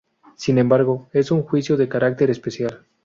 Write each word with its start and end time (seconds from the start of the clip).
Sin 0.35 0.57
embargo, 0.57 1.09
es 1.13 1.29
un 1.29 1.43
juicio 1.43 1.77
de 1.77 1.87
carácter 1.87 2.31
especial. 2.31 2.87